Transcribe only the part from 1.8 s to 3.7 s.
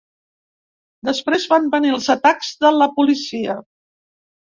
els atacs de la policia.